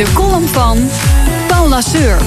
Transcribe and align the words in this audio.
De 0.00 0.12
column 0.12 0.48
van 0.48 0.88
Paul 1.48 1.68
Lasseur. 1.68 2.18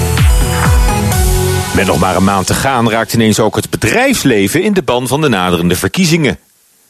Met 1.74 1.86
nog 1.86 1.98
maar 1.98 2.16
een 2.16 2.24
maand 2.24 2.46
te 2.46 2.54
gaan 2.54 2.90
raakt 2.90 3.12
ineens 3.12 3.40
ook 3.40 3.56
het 3.56 3.70
bedrijfsleven 3.70 4.62
in 4.62 4.72
de 4.72 4.82
ban 4.82 5.08
van 5.08 5.20
de 5.20 5.28
naderende 5.28 5.76
verkiezingen. 5.76 6.38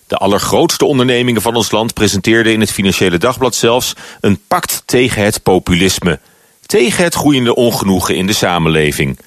De 0.07 0.17
allergrootste 0.17 0.85
ondernemingen 0.85 1.43
van 1.43 1.55
ons 1.55 1.71
land 1.71 1.95
presenteerden 1.95 2.53
in 2.53 2.61
het 2.61 2.73
Financiële 2.73 3.19
Dagblad 3.19 3.55
zelfs 3.55 3.93
een 4.21 4.41
pact 4.49 4.83
tegen 4.87 5.25
het 5.25 5.43
populisme. 5.43 6.21
Tegen 6.67 7.05
het 7.05 7.15
groeiende 7.15 7.55
ongenoegen 7.55 8.17
in 8.17 8.27
de 8.27 8.33
samenleving. 8.33 9.19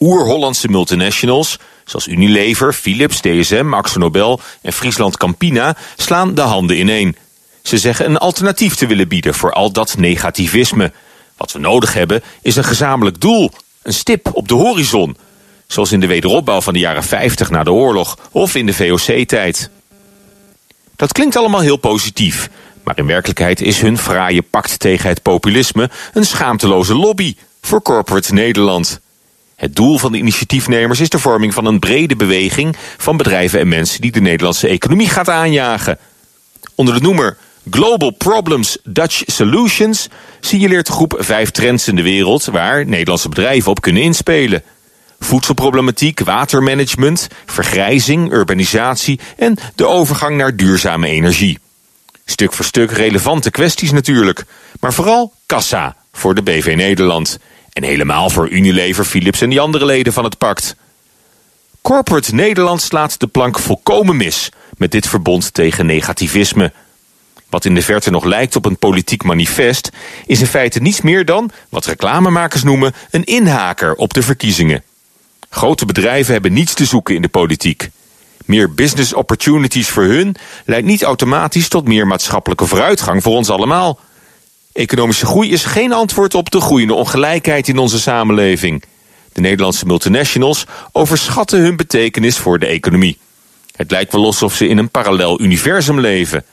Oer-Hollandse 0.00 0.68
multinationals, 0.68 1.58
zoals 1.84 2.06
Unilever, 2.06 2.72
Philips, 2.72 3.20
DSM, 3.20 3.74
Nobel 3.94 4.40
en 4.62 4.72
Friesland 4.72 5.16
Campina, 5.16 5.76
slaan 5.96 6.34
de 6.34 6.40
handen 6.40 6.78
ineen. 6.78 7.16
Ze 7.66 7.78
zeggen 7.78 8.06
een 8.06 8.18
alternatief 8.18 8.74
te 8.74 8.86
willen 8.86 9.08
bieden 9.08 9.34
voor 9.34 9.52
al 9.52 9.72
dat 9.72 9.96
negativisme. 9.96 10.92
Wat 11.36 11.52
we 11.52 11.58
nodig 11.58 11.94
hebben 11.94 12.22
is 12.42 12.56
een 12.56 12.64
gezamenlijk 12.64 13.20
doel, 13.20 13.50
een 13.82 13.92
stip 13.92 14.28
op 14.32 14.48
de 14.48 14.54
horizon. 14.54 15.16
Zoals 15.66 15.92
in 15.92 16.00
de 16.00 16.06
wederopbouw 16.06 16.60
van 16.60 16.72
de 16.72 16.78
jaren 16.78 17.04
50 17.04 17.50
na 17.50 17.62
de 17.62 17.72
oorlog 17.72 18.18
of 18.30 18.54
in 18.54 18.66
de 18.66 18.74
VOC-tijd. 18.74 19.70
Dat 20.96 21.12
klinkt 21.12 21.36
allemaal 21.36 21.60
heel 21.60 21.76
positief, 21.76 22.50
maar 22.82 22.98
in 22.98 23.06
werkelijkheid 23.06 23.60
is 23.60 23.80
hun 23.80 23.98
fraaie 23.98 24.42
pact 24.42 24.78
tegen 24.78 25.08
het 25.08 25.22
populisme 25.22 25.90
een 26.12 26.26
schaamteloze 26.26 26.94
lobby 26.94 27.36
voor 27.60 27.82
corporate 27.82 28.32
Nederland. 28.32 29.00
Het 29.56 29.76
doel 29.76 29.98
van 29.98 30.12
de 30.12 30.18
initiatiefnemers 30.18 31.00
is 31.00 31.08
de 31.08 31.18
vorming 31.18 31.54
van 31.54 31.66
een 31.66 31.78
brede 31.78 32.16
beweging 32.16 32.76
van 32.96 33.16
bedrijven 33.16 33.60
en 33.60 33.68
mensen 33.68 34.00
die 34.00 34.12
de 34.12 34.20
Nederlandse 34.20 34.68
economie 34.68 35.08
gaat 35.08 35.28
aanjagen. 35.28 35.98
Onder 36.74 36.94
de 36.94 37.00
noemer 37.00 37.36
Global 37.70 38.10
Problems 38.10 38.78
Dutch 38.84 39.22
Solutions 39.26 40.08
signaleert 40.40 40.86
de 40.86 40.92
groep 40.92 41.16
vijf 41.18 41.50
trends 41.50 41.88
in 41.88 41.96
de 41.96 42.02
wereld 42.02 42.44
waar 42.44 42.86
Nederlandse 42.86 43.28
bedrijven 43.28 43.70
op 43.70 43.80
kunnen 43.80 44.02
inspelen. 44.02 44.62
Voedselproblematiek, 45.20 46.20
watermanagement, 46.20 47.28
vergrijzing, 47.46 48.32
urbanisatie 48.32 49.20
en 49.36 49.56
de 49.74 49.86
overgang 49.86 50.36
naar 50.36 50.56
duurzame 50.56 51.08
energie. 51.08 51.58
Stuk 52.24 52.52
voor 52.52 52.64
stuk 52.64 52.90
relevante 52.90 53.50
kwesties 53.50 53.92
natuurlijk, 53.92 54.44
maar 54.80 54.92
vooral 54.92 55.32
kassa 55.46 55.96
voor 56.12 56.34
de 56.34 56.42
BV 56.42 56.74
Nederland. 56.76 57.38
En 57.72 57.82
helemaal 57.82 58.30
voor 58.30 58.48
Unilever, 58.48 59.04
Philips 59.04 59.40
en 59.40 59.50
die 59.50 59.60
andere 59.60 59.84
leden 59.84 60.12
van 60.12 60.24
het 60.24 60.38
pact. 60.38 60.76
Corporate 61.82 62.34
Nederland 62.34 62.82
slaat 62.82 63.20
de 63.20 63.26
plank 63.26 63.58
volkomen 63.58 64.16
mis 64.16 64.48
met 64.76 64.90
dit 64.90 65.08
verbond 65.08 65.54
tegen 65.54 65.86
negativisme. 65.86 66.72
Wat 67.56 67.64
in 67.64 67.74
de 67.74 67.82
verte 67.82 68.10
nog 68.10 68.24
lijkt 68.24 68.56
op 68.56 68.64
een 68.64 68.78
politiek 68.78 69.22
manifest, 69.22 69.90
is 70.26 70.40
in 70.40 70.46
feite 70.46 70.80
niets 70.80 71.00
meer 71.00 71.24
dan, 71.24 71.50
wat 71.68 71.86
reclamemakers 71.86 72.62
noemen, 72.62 72.94
een 73.10 73.24
inhaker 73.24 73.94
op 73.94 74.14
de 74.14 74.22
verkiezingen. 74.22 74.82
Grote 75.50 75.86
bedrijven 75.86 76.32
hebben 76.32 76.52
niets 76.52 76.74
te 76.74 76.84
zoeken 76.84 77.14
in 77.14 77.22
de 77.22 77.28
politiek. 77.28 77.90
Meer 78.44 78.74
business 78.74 79.14
opportunities 79.14 79.88
voor 79.88 80.02
hun 80.02 80.36
leidt 80.64 80.86
niet 80.86 81.02
automatisch 81.02 81.68
tot 81.68 81.88
meer 81.88 82.06
maatschappelijke 82.06 82.66
vooruitgang 82.66 83.22
voor 83.22 83.36
ons 83.36 83.50
allemaal. 83.50 83.98
Economische 84.72 85.26
groei 85.26 85.50
is 85.50 85.64
geen 85.64 85.92
antwoord 85.92 86.34
op 86.34 86.50
de 86.50 86.60
groeiende 86.60 86.94
ongelijkheid 86.94 87.68
in 87.68 87.78
onze 87.78 88.00
samenleving. 88.00 88.84
De 89.32 89.40
Nederlandse 89.40 89.86
multinationals 89.86 90.66
overschatten 90.92 91.60
hun 91.60 91.76
betekenis 91.76 92.36
voor 92.36 92.58
de 92.58 92.66
economie. 92.66 93.18
Het 93.76 93.90
lijkt 93.90 94.12
wel 94.12 94.24
alsof 94.24 94.54
ze 94.54 94.68
in 94.68 94.78
een 94.78 94.90
parallel 94.90 95.40
universum 95.40 96.00
leven. 96.00 96.44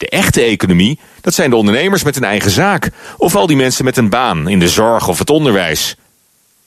De 0.00 0.08
echte 0.08 0.42
economie, 0.42 0.98
dat 1.20 1.34
zijn 1.34 1.50
de 1.50 1.56
ondernemers 1.56 2.02
met 2.02 2.16
een 2.16 2.24
eigen 2.24 2.50
zaak... 2.50 2.90
of 3.16 3.34
al 3.34 3.46
die 3.46 3.56
mensen 3.56 3.84
met 3.84 3.96
een 3.96 4.08
baan 4.08 4.48
in 4.48 4.58
de 4.58 4.68
zorg 4.68 5.08
of 5.08 5.18
het 5.18 5.30
onderwijs. 5.30 5.96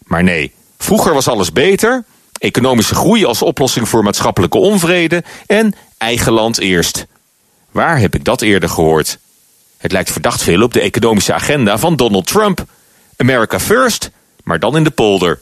Maar 0.04 0.24
nee, 0.24 0.54
vroeger 0.78 1.14
was 1.14 1.28
alles 1.28 1.52
beter... 1.52 2.04
economische 2.38 2.96
groei 2.96 3.26
als 3.26 3.42
oplossing 3.42 3.90
voor 3.90 4.04
maatschappelijke 4.04 4.58
onvrede... 4.58 5.24
en 5.46 5.76
eigen 5.98 6.32
land 6.32 6.60
eerst. 6.60 7.06
Waar 7.72 8.00
heb 8.00 8.16
ik 8.16 8.24
dat 8.24 8.42
eerder 8.42 8.70
gehoord? 8.70 9.18
Het 9.78 9.92
lijkt 9.92 10.12
verdacht 10.12 10.44
veel 10.44 10.62
op 10.62 10.74
de 10.74 10.82
economische 10.82 11.34
agenda 11.34 11.78
van 11.78 11.96
Donald 11.96 12.28
Trump. 12.28 12.66
America 13.18 13.60
first, 13.60 14.12
maar 14.44 14.60
dan 14.60 14.78
in 14.78 14.84
de 14.84 14.92
polder. 14.92 15.40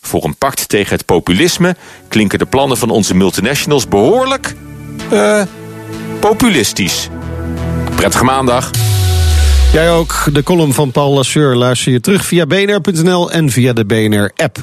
Voor 0.00 0.24
een 0.24 0.36
pact 0.36 0.68
tegen 0.68 0.96
het 0.96 1.06
populisme 1.06 1.76
klinken 2.08 2.38
de 2.38 2.46
plannen 2.46 2.76
van 2.76 2.90
onze 2.90 3.14
multinationals 3.14 3.88
behoorlijk... 3.88 4.54
eh... 5.10 5.42
populistisch. 6.28 7.08
Prettige 7.96 8.24
maandag. 8.24 8.70
Jij 9.72 9.90
ook. 9.90 10.28
De 10.32 10.42
column 10.42 10.72
van 10.72 10.90
Paul 10.90 11.12
Lasseur 11.12 11.54
luister 11.54 11.92
je 11.92 12.00
terug 12.00 12.24
via 12.24 12.46
bnr.nl 12.46 13.30
en 13.30 13.50
via 13.50 13.72
de 13.72 13.84
BNR-app. 13.84 14.62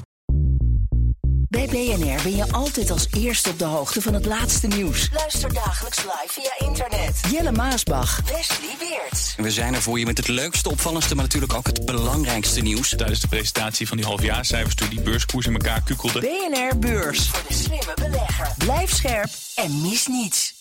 Bij 1.49 1.67
BNR 1.67 2.19
ben 2.23 2.35
je 2.35 2.45
altijd 2.51 2.91
als 2.91 3.07
eerste 3.17 3.49
op 3.49 3.59
de 3.59 3.65
hoogte 3.65 4.01
van 4.01 4.13
het 4.13 4.25
laatste 4.25 4.67
nieuws. 4.67 5.09
Luister 5.13 5.53
dagelijks 5.53 5.97
live 5.97 6.27
via 6.27 6.67
internet. 6.67 7.19
Jelle 7.31 7.51
Maasbach. 7.51 8.21
Wesley 8.25 8.75
Weert. 8.79 9.35
We 9.37 9.51
zijn 9.51 9.73
er 9.73 9.81
voor 9.81 9.99
je 9.99 10.05
met 10.05 10.17
het 10.17 10.27
leukste, 10.27 10.69
opvallendste, 10.69 11.15
maar 11.15 11.23
natuurlijk 11.23 11.53
ook 11.53 11.67
het 11.67 11.85
belangrijkste 11.85 12.61
nieuws. 12.61 12.89
Tijdens 12.89 13.19
de 13.19 13.27
presentatie 13.27 13.87
van 13.87 13.97
die 13.97 14.05
halfjaarcijfers 14.05 14.75
toen 14.75 14.89
die 14.89 15.01
beurskoers 15.01 15.45
in 15.45 15.53
elkaar 15.53 15.81
kukkelde. 15.81 16.19
BNR 16.19 16.79
Beurs. 16.79 17.27
Voor 17.27 17.43
de 17.47 17.53
slimme 17.53 17.93
belegger. 17.95 18.47
Blijf 18.57 18.93
scherp 18.93 19.29
en 19.55 19.81
mis 19.81 20.07
niets. 20.07 20.60